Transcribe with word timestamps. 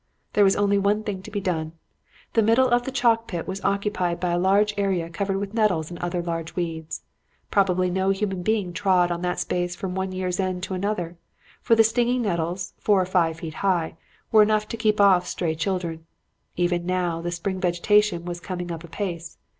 There 0.33 0.43
was 0.43 0.55
only 0.55 0.79
one 0.79 1.03
thing 1.03 1.21
to 1.21 1.29
be 1.29 1.39
done. 1.39 1.73
The 2.33 2.41
middle 2.41 2.67
of 2.69 2.85
the 2.85 2.91
chalk 2.91 3.27
pit 3.27 3.47
was 3.47 3.63
occupied 3.63 4.19
by 4.19 4.31
a 4.31 4.39
large 4.39 4.73
area 4.75 5.11
covered 5.11 5.37
with 5.37 5.53
nettles 5.53 5.91
and 5.91 5.99
other 5.99 6.23
large 6.23 6.55
weeds. 6.55 7.03
Probably 7.51 7.91
no 7.91 8.09
human 8.09 8.41
being 8.41 8.73
trod 8.73 9.11
on 9.11 9.21
that 9.21 9.37
space 9.39 9.75
from 9.75 9.93
one 9.93 10.11
year's 10.11 10.39
end 10.39 10.63
to 10.63 10.73
another, 10.73 11.17
for 11.61 11.75
the 11.75 11.83
stinging 11.83 12.23
nettles, 12.23 12.73
four 12.79 12.99
or 12.99 13.05
five 13.05 13.37
feet 13.41 13.53
high, 13.61 13.95
were 14.31 14.41
enough 14.41 14.67
to 14.69 14.75
keep 14.77 14.99
off 14.99 15.27
stray 15.27 15.53
children. 15.53 16.07
Even 16.55 16.87
now 16.87 17.21
the 17.21 17.29
spring 17.29 17.59
vegetation 17.59 18.25
was 18.25 18.39
coming 18.39 18.71
up 18.71 18.83
apace. 18.83 19.37